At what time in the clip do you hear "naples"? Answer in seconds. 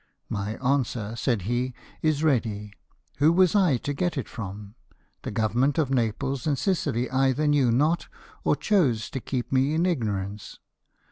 5.91-6.47